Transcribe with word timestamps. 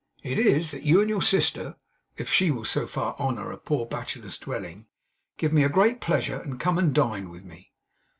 It 0.23 0.39
is, 0.39 0.71
that 0.71 0.81
you 0.81 0.99
and 0.99 1.07
your 1.07 1.21
sister 1.21 1.75
if 2.17 2.27
she 2.27 2.49
will 2.49 2.65
so 2.65 2.87
far 2.87 3.15
honour 3.19 3.51
a 3.51 3.57
poor 3.59 3.85
bachelor's 3.85 4.39
dwelling 4.39 4.87
give 5.37 5.53
me 5.53 5.63
a 5.63 5.69
great 5.69 6.01
pleasure, 6.01 6.39
and 6.41 6.59
come 6.59 6.79
and 6.79 6.91
dine 6.91 7.29
with 7.29 7.45
me. 7.45 7.71